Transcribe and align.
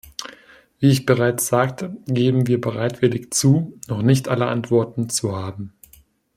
Wie 0.79 0.89
ich 0.89 1.05
bereits 1.05 1.45
sagte, 1.45 1.95
geben 2.07 2.47
wir 2.47 2.59
bereitwillig 2.59 3.29
zu, 3.31 3.79
noch 3.87 4.01
nicht 4.01 4.29
alle 4.29 4.47
Antworten 4.47 5.09
zu 5.09 5.35
haben. 5.35 5.73